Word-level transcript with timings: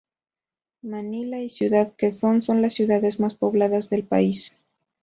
Manila 0.81 1.39
y 1.41 1.49
Ciudad 1.51 1.93
Quezón 1.95 2.41
son 2.41 2.63
las 2.63 2.73
ciudades 2.73 3.19
más 3.19 3.35
pobladas 3.35 3.91
del 3.91 4.03
país. 4.03 4.55